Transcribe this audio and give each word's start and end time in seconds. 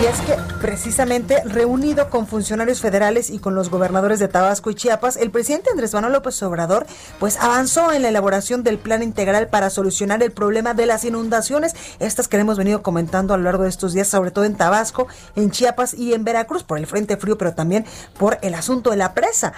Y 0.00 0.06
es 0.06 0.18
que 0.22 0.38
precisamente 0.58 1.42
reunido 1.44 2.08
con 2.08 2.26
funcionarios 2.26 2.80
federales 2.80 3.28
y 3.28 3.38
con 3.38 3.54
los 3.54 3.68
gobernadores 3.68 4.20
de 4.20 4.28
Tabasco 4.28 4.70
y 4.70 4.74
Chiapas, 4.74 5.18
el 5.18 5.30
presidente 5.30 5.68
Andrés 5.70 5.92
Manuel 5.92 6.14
López 6.14 6.42
Obrador 6.42 6.86
pues 7.18 7.36
avanzó 7.36 7.92
en 7.92 8.00
la 8.00 8.08
elaboración 8.08 8.62
del 8.62 8.78
plan 8.78 9.02
integral 9.02 9.48
para 9.48 9.68
solucionar 9.68 10.22
el 10.22 10.32
problema 10.32 10.72
de 10.72 10.86
las 10.86 11.04
inundaciones, 11.04 11.74
estas 11.98 12.26
que 12.26 12.38
hemos 12.38 12.56
venido 12.56 12.82
comentando 12.82 13.34
a 13.34 13.36
lo 13.36 13.42
largo 13.42 13.64
de 13.64 13.68
estos 13.68 13.92
días, 13.92 14.08
sobre 14.08 14.30
todo 14.30 14.46
en 14.46 14.56
Tabasco, 14.56 15.08
en 15.36 15.50
Chiapas 15.50 15.92
y 15.92 16.14
en 16.14 16.24
Veracruz 16.24 16.62
por 16.62 16.78
el 16.78 16.86
frente 16.86 17.18
frío, 17.18 17.36
pero 17.36 17.52
también 17.52 17.84
por 18.18 18.38
el 18.40 18.54
asunto 18.54 18.88
de 18.88 18.96
la 18.96 19.12
presa 19.12 19.52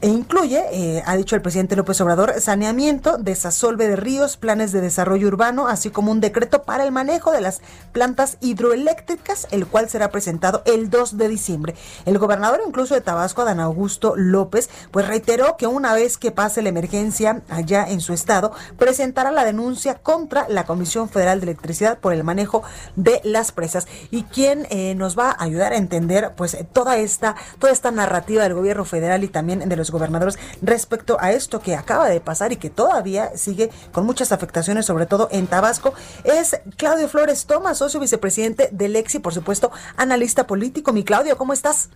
e 0.00 0.08
incluye, 0.08 0.62
eh, 0.72 1.02
ha 1.06 1.16
dicho 1.16 1.36
el 1.36 1.42
presidente 1.42 1.76
López 1.76 2.00
Obrador, 2.00 2.40
saneamiento, 2.40 3.16
desasolve 3.18 3.88
de 3.88 3.96
ríos, 3.96 4.36
planes 4.36 4.72
de 4.72 4.80
desarrollo 4.80 5.28
urbano, 5.28 5.68
así 5.68 5.90
como 5.90 6.12
un 6.12 6.20
decreto 6.20 6.62
para 6.62 6.84
el 6.84 6.92
manejo 6.92 7.32
de 7.32 7.40
las 7.40 7.60
plantas 7.92 8.36
hidroeléctricas, 8.40 9.48
el 9.50 9.66
cual 9.66 9.88
será 9.88 10.10
presentado 10.10 10.62
el 10.66 10.90
2 10.90 11.16
de 11.16 11.28
diciembre. 11.28 11.74
El 12.04 12.18
gobernador 12.18 12.60
incluso 12.66 12.94
de 12.94 13.00
Tabasco, 13.00 13.42
Adán 13.42 13.60
Augusto 13.60 14.14
López, 14.16 14.68
pues 14.90 15.06
reiteró 15.08 15.56
que 15.56 15.66
una 15.66 15.94
vez 15.94 16.18
que 16.18 16.30
pase 16.30 16.62
la 16.62 16.68
emergencia 16.68 17.42
allá 17.48 17.86
en 17.88 18.00
su 18.00 18.12
estado, 18.12 18.52
presentará 18.78 19.30
la 19.30 19.44
denuncia 19.44 19.94
contra 19.94 20.48
la 20.48 20.64
Comisión 20.64 21.08
Federal 21.08 21.40
de 21.40 21.44
Electricidad 21.44 21.98
por 21.98 22.12
el 22.12 22.24
manejo 22.24 22.62
de 22.96 23.20
las 23.24 23.52
presas. 23.52 23.86
Y 24.10 24.24
quien 24.24 24.66
eh, 24.70 24.94
nos 24.94 25.18
va 25.18 25.30
a 25.30 25.42
ayudar 25.42 25.72
a 25.72 25.76
entender 25.76 26.32
pues 26.36 26.56
toda 26.72 26.96
esta, 26.98 27.36
toda 27.58 27.72
esta 27.72 27.90
narrativa 27.90 28.42
del 28.42 28.54
gobierno 28.54 28.84
federal 28.84 29.24
y 29.24 29.28
también 29.28 29.68
de 29.68 29.76
los 29.76 29.85
gobernadores 29.90 30.38
respecto 30.62 31.16
a 31.20 31.32
esto 31.32 31.60
que 31.60 31.74
acaba 31.74 32.08
de 32.08 32.20
pasar 32.20 32.52
y 32.52 32.56
que 32.56 32.70
todavía 32.70 33.36
sigue 33.36 33.70
con 33.92 34.06
muchas 34.06 34.32
afectaciones, 34.32 34.86
sobre 34.86 35.06
todo 35.06 35.28
en 35.30 35.46
Tabasco, 35.46 35.94
es 36.24 36.60
Claudio 36.76 37.08
Flores 37.08 37.46
Tomás, 37.46 37.78
socio 37.78 38.00
vicepresidente 38.00 38.68
del 38.72 38.96
EXI, 38.96 39.18
por 39.20 39.34
supuesto, 39.34 39.70
analista 39.96 40.46
político. 40.46 40.92
Mi 40.92 41.04
Claudio, 41.04 41.36
¿cómo 41.36 41.52
estás? 41.52 41.90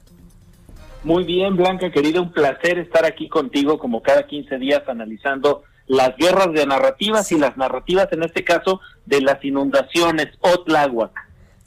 Muy 1.03 1.25
bien, 1.25 1.57
Blanca, 1.57 1.91
querida, 1.91 2.21
un 2.21 2.33
placer 2.33 2.79
estar 2.79 3.07
aquí 3.07 3.29
contigo 3.29 3.79
como 3.79 4.03
cada 4.03 4.27
15 4.27 4.59
días 4.59 4.83
analizando 4.87 5.63
las 5.87 6.17
guerras 6.17 6.53
de 6.53 6.67
narrativas 6.67 7.33
y 7.33 7.39
las 7.39 7.57
narrativas, 7.57 8.09
en 8.13 8.23
este 8.23 8.45
caso, 8.45 8.81
de 9.07 9.23
las 9.23 9.45
inundaciones, 9.45 10.29
Otláhuac. 10.41 11.11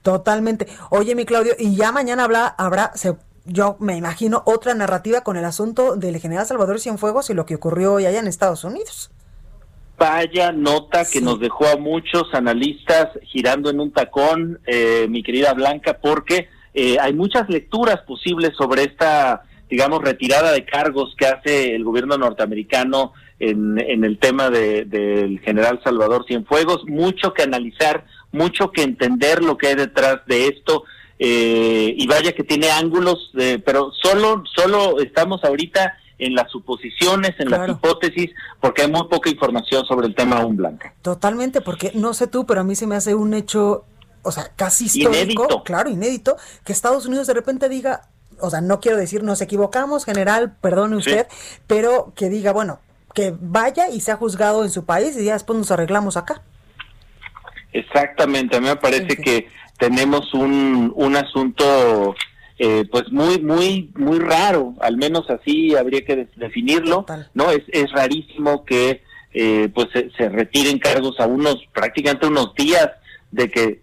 Totalmente. 0.02 0.68
Oye, 0.92 1.16
mi 1.16 1.26
Claudio, 1.26 1.54
y 1.58 1.76
ya 1.76 1.92
mañana 1.92 2.26
habrá, 2.26 2.48
habrá 2.48 2.92
se 2.94 3.16
yo 3.46 3.76
me 3.80 3.98
imagino 3.98 4.44
otra 4.46 4.74
narrativa 4.74 5.22
con 5.22 5.38
el 5.38 5.46
asunto 5.46 5.96
del 5.96 6.20
general 6.20 6.46
Salvador 6.46 6.80
Cienfuegos 6.80 7.30
y 7.30 7.34
lo 7.34 7.46
que 7.46 7.56
ocurrió 7.56 7.94
hoy 7.94 8.06
allá 8.06 8.20
en 8.20 8.28
Estados 8.28 8.64
Unidos. 8.64 9.12
Vaya 9.98 10.52
nota 10.52 11.06
que 11.06 11.22
nos 11.22 11.40
dejó 11.40 11.68
a 11.68 11.78
muchos 11.78 12.34
analistas 12.34 13.10
girando 13.24 13.70
en 13.70 13.80
un 13.80 13.92
tacón, 13.92 14.60
eh, 14.66 15.08
mi 15.10 15.24
querida 15.24 15.54
Blanca, 15.54 16.00
porque 16.02 16.48
eh, 16.74 16.98
hay 17.00 17.14
muchas 17.14 17.48
lecturas 17.50 18.02
posibles 18.02 18.52
sobre 18.58 18.84
esta, 18.84 19.44
digamos, 19.70 20.02
retirada 20.02 20.52
de 20.52 20.66
cargos 20.66 21.16
que 21.18 21.28
hace 21.28 21.76
el 21.76 21.84
gobierno 21.84 22.18
norteamericano 22.18 23.14
en, 23.40 23.80
en 23.80 24.04
el 24.04 24.18
tema 24.18 24.50
de, 24.50 24.86
del 24.86 25.40
general 25.42 25.80
Salvador 25.84 26.26
Cienfuegos. 26.28 26.84
Mucho 26.86 27.34
que 27.34 27.44
analizar, 27.44 28.06
mucho 28.32 28.72
que 28.72 28.82
entender 28.84 29.44
lo 29.44 29.58
que 29.58 29.68
hay 29.68 29.76
detrás 29.76 30.22
de 30.26 30.48
esto. 30.48 30.84
Eh, 31.26 31.96
y 31.98 32.06
vaya 32.06 32.34
que 32.34 32.44
tiene 32.44 32.70
ángulos, 32.70 33.32
eh, 33.40 33.58
pero 33.66 33.94
solo, 33.94 34.44
solo 34.54 35.00
estamos 35.00 35.42
ahorita 35.46 35.98
en 36.18 36.36
las 36.36 36.52
suposiciones, 36.52 37.32
en 37.40 37.50
las 37.50 37.70
hipótesis, 37.70 38.32
porque 38.60 38.82
hay 38.82 38.92
muy 38.92 39.08
poca 39.08 39.30
información 39.30 39.86
sobre 39.86 40.08
el 40.08 40.16
tema 40.16 40.40
aún 40.40 40.58
blanca. 40.58 40.94
Totalmente, 41.02 41.62
porque 41.62 41.94
no 41.96 42.14
sé 42.14 42.28
tú, 42.28 42.46
pero 42.46 42.60
a 42.60 42.66
mí 42.66 42.76
se 42.76 42.88
me 42.88 42.98
hace 42.98 43.16
un 43.16 43.34
hecho, 43.34 43.86
o 44.22 44.34
sea, 44.34 44.52
casi 44.58 44.88
histórico, 44.88 45.44
inédito. 45.44 45.64
claro, 45.64 45.90
inédito, 45.90 46.36
que 46.66 46.74
Estados 46.74 47.06
Unidos 47.06 47.26
de 47.28 47.36
repente 47.36 47.70
diga, 47.70 48.10
o 48.42 48.50
sea, 48.50 48.60
no 48.60 48.82
quiero 48.82 48.98
decir 48.98 49.24
nos 49.24 49.40
equivocamos, 49.40 50.04
general, 50.04 50.58
perdone 50.60 50.98
usted, 50.98 51.28
sí. 51.30 51.58
pero 51.68 52.12
que 52.18 52.28
diga, 52.28 52.52
bueno, 52.52 52.82
que 53.14 53.34
vaya 53.40 53.88
y 53.88 54.02
sea 54.02 54.18
juzgado 54.18 54.66
en 54.66 54.72
su 54.72 54.84
país 54.84 55.16
y 55.16 55.24
ya 55.24 55.34
después 55.36 55.58
nos 55.58 55.72
arreglamos 55.72 56.18
acá. 56.18 56.42
Exactamente, 57.72 58.58
a 58.58 58.60
mí 58.60 58.68
me 58.68 58.76
parece 58.76 59.08
sí, 59.12 59.16
sí. 59.16 59.22
que 59.22 59.63
tenemos 59.78 60.34
un, 60.34 60.92
un 60.96 61.16
asunto 61.16 62.16
eh, 62.60 62.86
pues 62.92 63.12
muy 63.12 63.42
muy 63.42 63.92
muy 63.96 64.20
raro 64.20 64.74
al 64.80 64.98
menos 64.98 65.30
así 65.30 65.76
habría 65.76 66.06
que 66.06 66.28
definirlo 66.36 66.98
Total. 66.98 67.30
no 67.34 67.50
es, 67.52 67.64
es 67.70 67.92
rarísimo 67.92 68.64
que 68.66 69.02
eh, 69.34 69.70
pues 69.74 69.88
se, 69.92 70.12
se, 70.16 70.30
retiren 70.30 70.78
cargos 70.78 71.20
a 71.20 71.26
unos 71.26 71.58
prácticamente 71.74 72.28
unos 72.28 72.54
días 72.56 72.90
de 73.32 73.50
que 73.50 73.82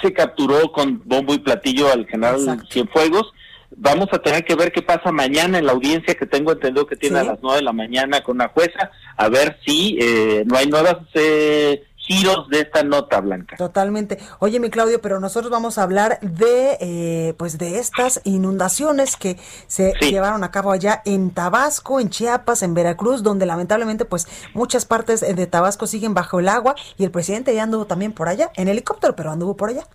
se 0.00 0.12
capturó 0.12 0.72
con 0.72 1.02
bombo 1.04 1.34
y 1.34 1.38
platillo 1.38 1.92
al 1.92 2.06
general 2.06 2.36
Exacto. 2.40 2.66
Cienfuegos 2.70 3.30
vamos 3.76 4.08
a 4.12 4.18
tener 4.18 4.44
que 4.44 4.54
ver 4.54 4.72
qué 4.72 4.80
pasa 4.80 5.12
mañana 5.12 5.58
en 5.58 5.66
la 5.66 5.72
audiencia 5.72 6.14
que 6.14 6.24
tengo 6.26 6.52
entendido 6.52 6.86
que 6.86 6.96
tiene 6.96 7.20
Sí. 7.20 7.26
a 7.26 7.30
las 7.32 7.38
nueve 7.42 7.58
de 7.58 7.64
la 7.64 7.72
mañana 7.74 8.22
con 8.22 8.36
una 8.36 8.48
jueza 8.48 8.90
a 9.18 9.28
ver 9.28 9.58
si 9.66 9.98
eh, 10.00 10.44
no 10.46 10.56
hay 10.56 10.66
nuevas 10.66 10.96
eh, 11.14 11.82
giros 12.06 12.48
de 12.48 12.60
esta 12.60 12.82
nota 12.82 13.20
blanca 13.20 13.56
Totalmente. 13.56 14.18
Oye, 14.38 14.60
mi 14.60 14.70
Claudio, 14.70 15.00
pero 15.00 15.18
nosotros 15.20 15.50
vamos 15.50 15.76
a 15.78 15.82
hablar 15.82 16.18
de, 16.20 16.78
eh, 16.80 17.34
pues, 17.36 17.58
de 17.58 17.78
estas 17.78 18.20
inundaciones 18.24 19.16
que 19.16 19.36
se 19.66 19.92
Sí. 20.00 20.10
llevaron 20.10 20.44
a 20.44 20.50
cabo 20.50 20.70
allá 20.70 21.02
en 21.04 21.30
Tabasco, 21.30 22.00
en 22.00 22.10
Chiapas, 22.10 22.62
en 22.62 22.74
Veracruz, 22.74 23.22
donde 23.22 23.46
lamentablemente, 23.46 24.04
pues, 24.04 24.28
muchas 24.54 24.84
partes 24.84 25.20
de 25.20 25.46
Tabasco 25.46 25.86
siguen 25.86 26.14
bajo 26.14 26.38
el 26.40 26.48
agua 26.48 26.74
y 26.96 27.04
el 27.04 27.10
presidente 27.10 27.54
ya 27.54 27.64
anduvo 27.64 27.86
también 27.86 28.12
por 28.12 28.28
allá, 28.28 28.50
en 28.56 28.68
helicóptero, 28.68 29.16
pero 29.16 29.30
anduvo 29.32 29.56
por 29.56 29.70
allá. 29.70 29.86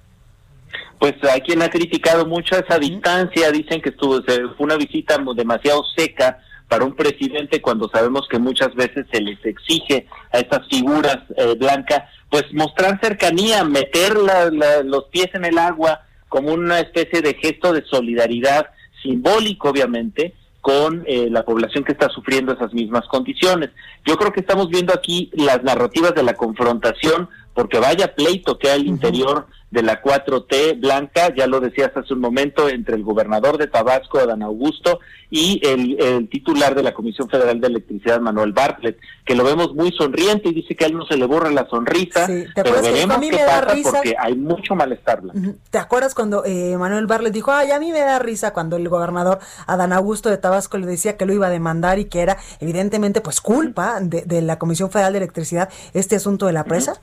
pues 1.00 1.16
hay 1.24 1.42
quien 1.42 1.62
ha 1.64 1.70
criticado 1.70 2.28
mucho 2.28 2.56
esa 2.56 2.78
distancia, 2.78 3.50
dicen 3.52 3.82
que 3.82 3.90
estuvo 3.90 4.22
fue 4.22 4.54
una 4.60 4.76
visita 4.76 5.18
demasiado 5.36 5.84
seca 5.98 6.40
para 6.72 6.86
un 6.86 6.96
presidente 6.96 7.62
cuando 7.62 7.90
sabemos 7.94 8.30
que 8.30 8.40
muchas 8.40 8.74
veces 8.76 9.06
se 9.12 9.20
les 9.20 9.44
exige 9.46 10.08
a 10.32 10.40
estas 10.40 10.66
figuras 10.70 11.18
eh, 11.36 11.54
blancas, 11.60 12.04
pues 12.30 12.46
mostrar 12.54 12.98
cercanía, 13.02 13.66
meter 13.66 14.16
la- 14.16 14.82
los 14.82 15.04
pies 15.12 15.28
en 15.34 15.44
el 15.44 15.58
agua 15.58 16.00
como 16.30 16.54
una 16.54 16.80
especie 16.80 17.22
de 17.22 17.34
gesto 17.34 17.74
de 17.74 17.84
solidaridad 17.84 18.68
simbólico, 19.04 19.68
obviamente, 19.70 20.34
con 20.62 21.04
eh, 21.08 21.28
la 21.30 21.44
población 21.44 21.84
que 21.84 21.92
está 21.92 22.08
sufriendo 22.08 22.54
esas 22.54 22.72
mismas 22.74 23.06
condiciones. 23.10 23.72
Yo 24.06 24.16
creo 24.16 24.32
que 24.32 24.40
estamos 24.40 24.70
viendo 24.70 24.94
aquí 24.94 25.30
las 25.34 25.62
narrativas 25.64 26.16
de 26.16 26.24
la 26.24 26.36
confrontación, 26.36 27.28
porque 27.54 27.80
vaya 27.80 28.14
pleito 28.16 28.58
que 28.58 28.70
hay 28.70 28.82
al 28.82 28.88
interior 28.88 29.48
de 29.72 29.84
la 29.84 30.02
4T 30.04 30.82
blanca, 30.82 31.34
ya 31.34 31.48
lo 31.48 31.62
decías 31.62 31.92
hace 31.96 32.14
un 32.14 32.20
momento, 32.20 32.68
entre 32.68 32.96
el 32.96 33.04
gobernador 33.04 33.58
de 33.58 33.68
Tabasco, 33.68 34.20
Adán 34.20 34.44
Augusto, 34.44 35.00
y 35.30 35.62
el, 35.66 35.98
el 36.02 36.28
titular 36.30 36.76
de 36.76 36.84
la 36.84 36.94
Comisión 36.94 37.30
Federal 37.30 37.62
de 37.62 37.68
Electricidad, 37.68 38.20
Manuel 38.20 38.52
Bartlett, 38.52 38.98
que 39.24 39.34
lo 39.34 39.46
vemos 39.46 39.74
muy 39.74 39.94
sonriente 39.94 40.50
y 40.50 40.54
dice 40.54 40.76
que 40.76 40.84
a 40.84 40.88
él 40.90 40.98
no 40.98 41.06
se 41.06 41.16
le 41.16 41.26
borra 41.26 41.50
la 41.52 41.66
sonrisa, 41.70 42.28
Sí, 42.28 42.44
¿te 42.54 42.64
pero 42.64 42.82
veremos 42.82 43.16
"A 43.16 43.20
mí 43.20 43.30
qué 43.30 43.38
pasa 43.38 43.74
risa"? 43.74 43.92
porque 43.92 44.14
hay 44.20 44.36
mucho 44.36 44.76
malestar. 44.76 45.22
¿Te 45.70 45.78
acuerdas 45.78 46.16
cuando 46.16 46.44
eh, 46.44 46.76
Manuel 46.78 47.08
Barlet 47.08 47.32
dijo, 47.32 47.54
ay, 47.54 47.72
a 47.72 47.80
mí 47.80 47.94
me 47.94 48.02
da 48.02 48.20
risa 48.20 48.52
cuando 48.52 48.76
el 48.76 48.90
gobernador 48.90 49.40
Adán 49.68 49.94
Augusto 49.94 50.30
de 50.30 50.38
Tabasco 50.38 50.78
le 50.80 50.86
decía 50.86 51.16
que 51.16 51.26
lo 51.26 51.32
iba 51.32 51.48
a 51.48 51.50
demandar 51.50 51.98
y 51.98 52.06
que 52.06 52.20
era 52.20 52.36
evidentemente 52.60 53.22
pues 53.22 53.40
culpa 53.40 54.00
de, 54.02 54.24
de 54.24 54.42
la 54.42 54.60
Comisión 54.60 54.92
Federal 54.92 55.14
de 55.14 55.20
Electricidad 55.20 55.70
este 55.94 56.18
asunto 56.18 56.46
de 56.48 56.52
la 56.52 56.66
presa? 56.66 57.00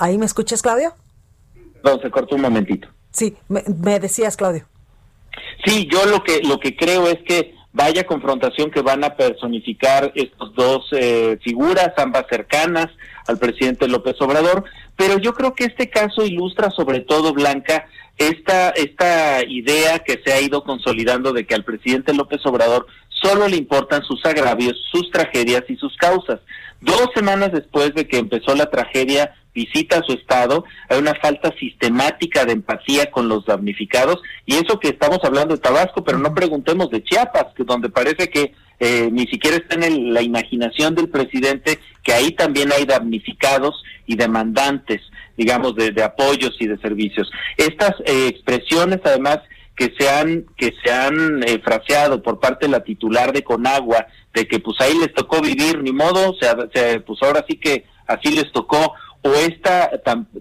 ¿Ahí 0.00 0.16
me 0.16 0.24
escuchas, 0.24 0.62
Claudio? 0.62 0.94
No, 1.84 1.98
se 2.00 2.10
cortó 2.10 2.34
un 2.34 2.40
momentito. 2.40 2.88
Sí, 3.12 3.36
me, 3.48 3.62
me 3.82 4.00
decías, 4.00 4.34
Claudio. 4.34 4.64
Sí, 5.64 5.86
yo 5.92 6.06
lo 6.06 6.24
que 6.24 6.40
lo 6.42 6.58
que 6.58 6.74
creo 6.74 7.06
es 7.06 7.18
que 7.26 7.54
vaya 7.74 8.06
confrontación 8.06 8.70
que 8.70 8.80
van 8.80 9.04
a 9.04 9.14
personificar 9.14 10.10
estos 10.14 10.54
dos 10.54 10.88
eh, 10.92 11.38
figuras, 11.44 11.92
ambas 11.98 12.24
cercanas 12.30 12.86
al 13.28 13.38
presidente 13.38 13.88
López 13.88 14.16
Obrador, 14.20 14.64
pero 14.96 15.18
yo 15.18 15.34
creo 15.34 15.54
que 15.54 15.64
este 15.64 15.90
caso 15.90 16.24
ilustra 16.24 16.70
sobre 16.70 17.00
todo 17.00 17.34
Blanca 17.34 17.86
esta 18.16 18.70
esta 18.70 19.44
idea 19.44 19.98
que 19.98 20.22
se 20.24 20.32
ha 20.32 20.40
ido 20.40 20.64
consolidando 20.64 21.34
de 21.34 21.46
que 21.46 21.54
al 21.54 21.64
presidente 21.64 22.14
López 22.14 22.40
Obrador 22.46 22.86
solo 23.08 23.48
le 23.48 23.56
importan 23.56 24.02
sus 24.04 24.24
agravios, 24.24 24.78
sus 24.90 25.10
tragedias 25.10 25.64
y 25.68 25.76
sus 25.76 25.94
causas. 25.98 26.40
Dos 26.80 27.10
semanas 27.14 27.52
después 27.52 27.94
de 27.94 28.08
que 28.08 28.16
empezó 28.16 28.54
la 28.54 28.70
tragedia 28.70 29.34
visita 29.54 30.02
su 30.06 30.12
estado, 30.12 30.64
hay 30.88 30.98
una 30.98 31.14
falta 31.14 31.52
sistemática 31.58 32.44
de 32.44 32.52
empatía 32.52 33.10
con 33.10 33.28
los 33.28 33.44
damnificados 33.46 34.20
y 34.46 34.54
eso 34.54 34.78
que 34.78 34.88
estamos 34.88 35.18
hablando 35.22 35.54
de 35.54 35.60
Tabasco, 35.60 36.04
pero 36.04 36.18
no 36.18 36.34
preguntemos 36.34 36.90
de 36.90 37.02
Chiapas, 37.02 37.46
que 37.56 37.64
donde 37.64 37.88
parece 37.88 38.28
que 38.28 38.52
eh, 38.82 39.10
ni 39.12 39.26
siquiera 39.26 39.58
está 39.58 39.74
en 39.74 40.14
la 40.14 40.22
imaginación 40.22 40.94
del 40.94 41.10
presidente 41.10 41.78
que 42.02 42.14
ahí 42.14 42.32
también 42.32 42.72
hay 42.72 42.86
damnificados 42.86 43.82
y 44.06 44.16
demandantes, 44.16 45.02
digamos, 45.36 45.74
de, 45.76 46.02
apoyos 46.02 46.56
y 46.58 46.66
de 46.66 46.78
servicios. 46.78 47.30
Estas 47.58 47.92
eh, 48.06 48.28
expresiones, 48.28 49.00
además, 49.04 49.40
que 49.76 49.92
se 49.98 50.08
han 50.08 50.46
que 50.56 50.74
se 50.82 50.92
han 50.92 51.42
eh, 51.42 51.60
fraseado 51.62 52.22
por 52.22 52.40
parte 52.40 52.66
de 52.66 52.72
la 52.72 52.84
titular 52.84 53.32
de 53.32 53.44
Conagua 53.44 54.06
de 54.34 54.46
que 54.46 54.58
pues 54.58 54.78
ahí 54.80 54.94
les 54.98 55.12
tocó 55.14 55.40
vivir 55.40 55.82
ni 55.82 55.92
modo, 55.92 56.30
o 56.30 56.34
sea, 56.34 56.54
pues 56.54 57.18
ahora 57.22 57.44
sí 57.48 57.56
que 57.56 57.84
así 58.06 58.34
les 58.34 58.50
tocó 58.52 58.94
o 59.22 59.32
esta 59.34 59.90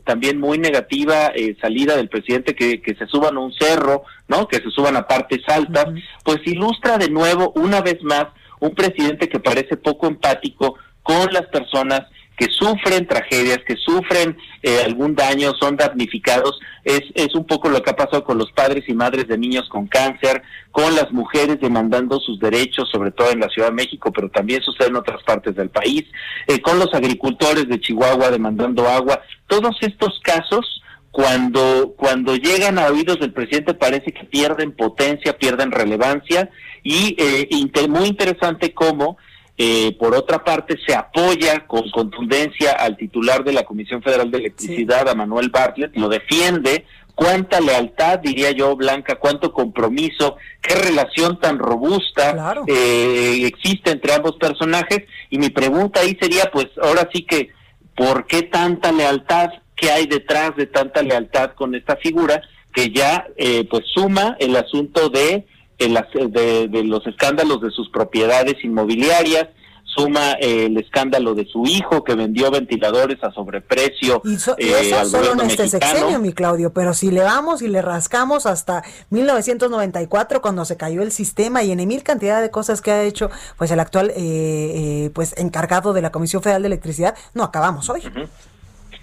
también 0.06 0.40
muy 0.40 0.58
negativa 0.58 1.31
eh, 1.36 1.56
salida 1.62 1.98
del 1.98 2.08
presidente 2.08 2.56
que, 2.56 2.81
que 2.81 2.96
se 2.96 3.08
suban 3.08 3.36
a 3.36 3.40
un 3.40 3.54
cerro, 3.54 4.04
¿no? 4.28 4.48
Que 4.48 4.58
se 4.58 4.70
suban 4.72 4.96
a 4.96 5.08
partes 5.08 5.42
altas, 5.48 5.88
pues 6.24 6.40
ilustra 6.46 6.98
de 6.98 7.10
nuevo 7.10 7.52
una 7.56 7.81
vez 7.81 8.02
más 8.04 8.28
un 8.60 8.74
presidente 8.76 9.28
que 9.28 9.40
parece 9.40 9.78
poco 9.78 10.08
empático 10.08 10.78
con 11.04 11.31
las 11.34 11.48
personas 11.48 12.02
que 12.40 12.48
sufren 12.50 13.06
tragedias, 13.06 13.60
que 13.68 13.76
sufren 13.76 14.38
eh, 14.64 14.82
algún 14.86 15.14
daño, 15.14 15.52
son 15.60 15.76
damnificados. 15.76 16.58
Es, 16.86 17.02
es 17.14 17.36
un 17.36 17.46
poco 17.46 17.70
lo 17.70 17.84
que 17.84 17.90
ha 17.90 17.96
pasado 17.96 18.24
con 18.24 18.38
los 18.38 18.50
padres 18.54 18.86
y 18.88 18.94
madres 18.94 19.28
de 19.28 19.38
niños 19.38 19.68
con 19.68 19.88
cáncer, 19.88 20.42
con 20.72 20.96
las 20.96 21.12
mujeres 21.12 21.60
demandando 21.60 22.18
sus 22.22 22.40
derechos, 22.40 22.90
sobre 22.90 23.12
todo 23.12 23.32
en 23.32 23.42
la 23.42 23.50
Ciudad 23.50 23.68
de 23.68 23.76
México, 23.76 24.14
pero 24.14 24.30
también 24.30 24.62
sucede 24.62 24.88
en 24.88 24.96
otras 24.96 25.22
partes 25.24 25.54
del 25.54 25.70
país, 25.70 26.06
eh, 26.48 26.62
con 26.62 26.80
los 26.80 26.94
agricultores 26.94 27.68
de 27.68 27.82
Chihuahua 27.82 28.32
demandando 28.32 28.88
agua. 28.88 29.22
Todos 29.48 29.76
estos 29.82 30.18
casos 30.24 30.82
cuando 31.12 31.96
cuando 31.98 32.36
llegan 32.36 32.78
a 32.80 32.88
oídos 32.88 33.20
del 33.20 33.34
presidente 33.34 33.74
parece 33.74 34.14
que 34.14 34.24
pierden 34.26 34.72
potencia, 34.72 35.38
pierden 35.38 35.72
relevancia 35.72 36.50
y 36.84 37.16
eh, 37.18 37.50
muy 37.90 38.08
interesante 38.08 38.74
cómo 38.74 39.18
eh, 39.62 39.94
por 40.00 40.16
otra 40.16 40.42
parte, 40.42 40.78
se 40.88 40.96
apoya 40.96 41.68
con 41.68 41.92
contundencia 41.92 42.72
al 42.72 42.96
titular 42.96 43.44
de 43.44 43.52
la 43.52 43.64
Comisión 43.64 44.02
Federal 44.02 44.32
de 44.32 44.38
Electricidad, 44.38 45.10
a 45.10 45.16
Manuel 45.16 45.50
Bartlett, 45.50 45.98
lo 45.98 46.08
defiende. 46.08 46.86
Cuánta 47.14 47.60
lealtad, 47.60 48.20
diría 48.20 48.52
yo, 48.52 48.74
Blanca, 48.78 49.16
cuánto 49.16 49.52
compromiso, 49.52 50.38
qué 50.62 50.76
relación 50.76 51.42
tan 51.42 51.60
robusta 51.60 52.56
eh, 52.68 53.42
existe 53.46 53.92
entre 53.92 54.14
ambos 54.14 54.38
personajes. 54.38 55.00
Y 55.30 55.38
mi 55.38 55.50
pregunta 55.50 56.00
ahí 56.00 56.18
sería, 56.22 56.50
pues, 56.54 56.68
ahora 56.82 57.10
sí 57.12 57.24
que, 57.24 57.50
¿por 57.98 58.28
qué 58.28 58.44
tanta 58.44 58.94
lealtad? 58.94 59.50
¿Qué 59.76 59.92
hay 59.92 60.06
detrás 60.06 60.56
de 60.56 60.68
tanta 60.68 61.04
lealtad 61.04 61.52
con 61.52 61.76
esta 61.76 61.98
figura 61.98 62.42
que 62.74 62.92
ya, 62.92 63.28
eh, 63.36 63.68
pues, 63.70 63.84
suma 63.94 64.38
el 64.40 64.56
asunto 64.56 65.10
de 65.10 65.46
de, 65.80 66.68
de, 66.68 66.84
los 66.84 67.06
escándalos 67.08 67.62
de 67.62 67.72
sus 67.72 67.90
propiedades 67.90 68.64
inmobiliarias, 68.64 69.48
suma 69.96 70.34
eh, 70.34 70.66
el 70.66 70.78
escándalo 70.78 71.34
de 71.34 71.46
su 71.46 71.66
hijo 71.66 72.04
que 72.04 72.16
vendió 72.16 72.52
ventiladores 72.52 73.24
a 73.24 73.31
sobreprecio. 73.31 74.22
Y, 74.24 74.36
eh, 74.36 74.76
eso 74.81 75.06
solo 75.06 75.34
en 75.34 75.50
este 75.50 75.68
sexenio, 75.68 76.20
mi 76.20 76.34
Claudio, 76.34 76.74
pero 76.74 76.94
si 76.94 77.12
le 77.12 77.22
vamos 77.22 77.62
y 77.62 77.68
le 77.68 77.81
rascamos 77.81 78.46
hasta 78.46 78.84
1994 79.10 80.42
cuando 80.42 80.66
se 80.66 80.78
cayó 80.78 81.02
el 81.02 81.12
sistema 81.12 81.64
y 81.64 81.72
en 81.72 81.88
mil 81.88 82.04
cantidad 82.04 82.42
de 82.42 82.52
cosas 82.52 82.81
que 82.81 82.92
ha 82.92 83.04
hecho 83.04 83.30
pues 83.58 83.72
el 83.72 83.80
actual 83.80 84.12
eh, 84.16 85.10
pues 85.14 85.34
encargado 85.38 85.94
de 85.94 86.02
la 86.02 86.12
Comisión 86.12 86.44
Federal 86.44 86.62
de 86.62 86.68
Electricidad, 86.68 87.16
no 87.34 87.44
acabamos 87.44 87.90
hoy. 87.90 88.02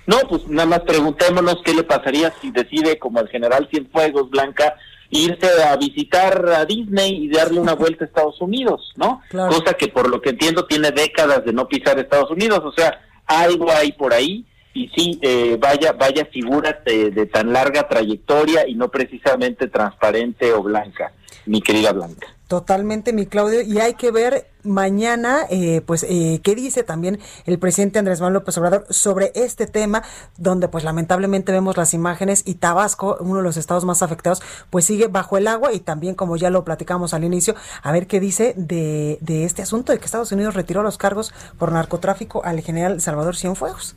No, 0.06 0.18
pues 0.28 0.46
nada 0.46 0.68
más 0.68 0.80
preguntémonos 0.80 1.56
qué 1.64 1.74
le 1.74 1.82
pasaría 1.82 2.32
si 2.40 2.52
decide 2.52 2.98
como 2.98 3.18
el 3.18 3.28
general 3.28 3.66
Cienfuegos 3.70 4.30
Blanca 4.30 4.76
irse 5.10 5.62
a 5.62 5.76
visitar 5.76 6.48
a 6.48 6.64
Disney 6.64 7.24
y 7.24 7.28
darle 7.28 7.60
una 7.60 7.74
vuelta 7.74 8.04
a 8.04 8.08
Estados 8.08 8.40
Unidos, 8.40 8.92
¿no? 8.96 9.22
Cosa 9.30 9.74
que 9.74 9.88
por 9.88 10.08
lo 10.08 10.20
que 10.20 10.30
entiendo 10.30 10.66
tiene 10.66 10.90
décadas 10.90 11.44
de 11.44 11.52
no 11.52 11.68
pisar 11.68 11.98
Estados 11.98 12.30
Unidos, 12.30 12.60
o 12.64 12.72
sea, 12.72 13.00
algo 13.26 13.70
hay 13.70 13.92
por 13.92 14.12
ahí. 14.12 14.44
Y 14.74 14.88
sí, 14.94 15.18
eh, 15.22 15.56
vaya, 15.58 15.92
vaya 15.92 16.26
figura 16.26 16.82
de, 16.84 17.26
tan 17.32 17.50
larga 17.50 17.88
trayectoria 17.88 18.68
y 18.68 18.74
no 18.74 18.90
precisamente 18.90 19.68
transparente 19.68 20.52
o 20.52 20.62
blanca, 20.62 21.12
mi 21.46 21.62
querida 21.62 21.92
Blanca. 21.92 22.26
Totalmente, 22.48 23.12
mi 23.12 23.26
Claudio, 23.26 23.60
y 23.62 23.80
hay 23.80 23.94
que 23.94 24.12
ver 24.12 24.48
mañana, 24.62 25.46
eh, 25.50 25.80
pues, 25.84 26.04
eh, 26.08 26.40
qué 26.44 26.54
dice 26.54 26.84
también 26.84 27.18
el 27.44 27.58
presidente 27.58 27.98
Andrés 27.98 28.20
Manuel 28.20 28.34
López 28.34 28.56
Obrador 28.58 28.86
sobre 28.88 29.32
este 29.34 29.66
tema, 29.66 30.04
donde, 30.36 30.68
pues, 30.68 30.84
lamentablemente 30.84 31.50
vemos 31.50 31.76
las 31.76 31.92
imágenes 31.92 32.42
y 32.44 32.54
Tabasco, 32.54 33.16
uno 33.18 33.38
de 33.38 33.42
los 33.42 33.56
estados 33.56 33.84
más 33.84 34.02
afectados, 34.02 34.42
pues 34.70 34.84
sigue 34.84 35.08
bajo 35.08 35.36
el 35.36 35.48
agua 35.48 35.72
y 35.72 35.80
también, 35.80 36.14
como 36.14 36.36
ya 36.36 36.50
lo 36.50 36.64
platicamos 36.64 37.14
al 37.14 37.24
inicio, 37.24 37.56
a 37.82 37.90
ver 37.90 38.06
qué 38.06 38.20
dice 38.20 38.54
de, 38.56 39.18
de 39.22 39.44
este 39.44 39.62
asunto 39.62 39.92
de 39.92 39.98
que 39.98 40.04
Estados 40.04 40.30
Unidos 40.30 40.54
retiró 40.54 40.84
los 40.84 40.98
cargos 40.98 41.34
por 41.58 41.72
narcotráfico 41.72 42.44
al 42.44 42.60
general 42.60 43.00
Salvador 43.00 43.36
Cienfuegos. 43.36 43.96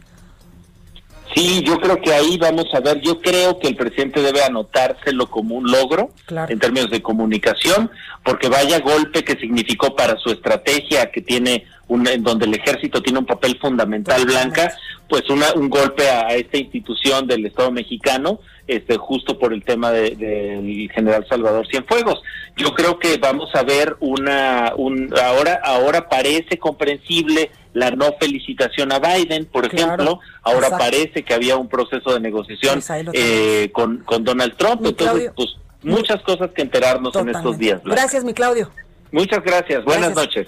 Sí, 1.39 1.63
yo 1.65 1.77
creo 1.77 2.01
que 2.01 2.13
ahí 2.13 2.37
vamos 2.37 2.65
a 2.73 2.81
ver, 2.81 2.99
yo 2.99 3.21
creo 3.21 3.59
que 3.59 3.69
el 3.69 3.75
presidente 3.77 4.21
debe 4.21 4.43
anotárselo 4.43 5.29
como 5.29 5.55
un 5.55 5.71
logro 5.71 6.09
en 6.49 6.59
términos 6.59 6.91
de 6.91 7.01
comunicación, 7.01 7.89
porque 8.25 8.49
vaya 8.49 8.81
golpe 8.81 9.23
que 9.23 9.39
significó 9.39 9.95
para 9.95 10.17
su 10.17 10.31
estrategia 10.31 11.09
que 11.09 11.21
tiene 11.21 11.65
un, 11.87 12.05
en 12.09 12.23
donde 12.23 12.45
el 12.45 12.55
ejército 12.55 13.01
tiene 13.01 13.19
un 13.19 13.25
papel 13.25 13.57
fundamental 13.57 14.25
blanca, 14.25 14.73
pues 15.09 15.27
una, 15.29 15.51
un 15.55 15.69
golpe 15.69 16.07
a, 16.07 16.27
esta 16.35 16.57
institución 16.57 17.27
del 17.27 17.45
Estado 17.45 17.71
mexicano, 17.71 18.39
este 18.67 18.97
justo 18.97 19.39
por 19.39 19.51
el 19.51 19.63
tema 19.63 19.91
del 19.91 20.17
de, 20.17 20.89
general 20.93 21.25
Salvador 21.27 21.67
Cienfuegos. 21.67 22.21
Yo 22.55 22.73
creo 22.75 22.99
que 22.99 23.17
vamos 23.17 23.49
a 23.55 23.63
ver 23.63 23.97
una 23.99 24.73
un 24.77 25.13
ahora 25.19 25.59
ahora 25.63 26.07
parece 26.07 26.59
comprensible 26.59 27.49
la 27.73 27.91
no 27.91 28.13
felicitación 28.19 28.91
a 28.91 28.99
Biden, 28.99 29.45
por 29.45 29.65
ejemplo, 29.65 30.19
ahora 30.43 30.77
parece 30.77 31.23
que 31.23 31.33
había 31.33 31.57
un 31.57 31.69
proceso 31.69 32.13
de 32.13 32.19
negociación 32.19 32.81
eh, 33.13 33.71
con, 33.73 33.99
con 33.99 34.23
Donald 34.23 34.55
Trump, 34.57 34.85
entonces 34.85 35.31
pues 35.35 35.55
muchas 35.81 36.21
cosas 36.23 36.51
que 36.51 36.61
enterarnos 36.61 37.15
en 37.15 37.29
estos 37.29 37.57
días. 37.57 37.81
Gracias, 37.83 38.23
mi 38.23 38.33
Claudio. 38.33 38.69
Muchas 39.11 39.43
gracias, 39.43 39.83
buenas 39.85 40.13
noches. 40.15 40.47